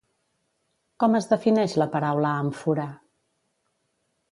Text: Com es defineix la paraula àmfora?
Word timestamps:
Com 1.03 1.17
es 1.19 1.27
defineix 1.33 1.77
la 1.81 1.87
paraula 1.97 2.33
àmfora? 2.47 2.89